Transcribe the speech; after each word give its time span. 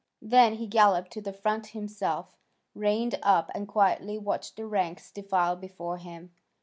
Then 0.23 0.55
he 0.55 0.65
galloped 0.65 1.11
to 1.11 1.21
the 1.21 1.31
front 1.31 1.67
himself, 1.77 2.35
reined 2.73 3.19
up, 3.21 3.51
and 3.53 3.67
quietly 3.67 4.17
watched 4.17 4.55
the 4.55 4.65
ranks 4.65 5.11
defile 5.11 5.55
before 5.55 5.97
him. 5.97 6.31